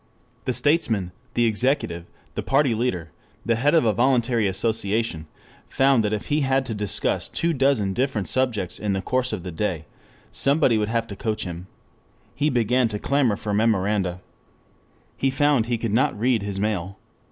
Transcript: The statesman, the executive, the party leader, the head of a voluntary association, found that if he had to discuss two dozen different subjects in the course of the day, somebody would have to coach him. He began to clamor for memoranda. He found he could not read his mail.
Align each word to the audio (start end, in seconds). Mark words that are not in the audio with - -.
The 0.45 0.53
statesman, 0.53 1.11
the 1.35 1.45
executive, 1.45 2.05
the 2.33 2.41
party 2.41 2.73
leader, 2.73 3.11
the 3.45 3.53
head 3.53 3.75
of 3.75 3.85
a 3.85 3.93
voluntary 3.93 4.47
association, 4.47 5.27
found 5.69 6.03
that 6.03 6.11
if 6.11 6.29
he 6.29 6.41
had 6.41 6.65
to 6.65 6.73
discuss 6.73 7.29
two 7.29 7.53
dozen 7.53 7.93
different 7.93 8.27
subjects 8.27 8.79
in 8.79 8.93
the 8.93 9.03
course 9.03 9.31
of 9.31 9.43
the 9.43 9.51
day, 9.51 9.85
somebody 10.31 10.79
would 10.79 10.89
have 10.89 11.05
to 11.09 11.15
coach 11.15 11.43
him. 11.43 11.67
He 12.33 12.49
began 12.49 12.87
to 12.87 12.97
clamor 12.97 13.35
for 13.35 13.53
memoranda. 13.53 14.21
He 15.17 15.29
found 15.29 15.67
he 15.67 15.77
could 15.77 15.93
not 15.93 16.19
read 16.19 16.41
his 16.41 16.59
mail. 16.59 16.97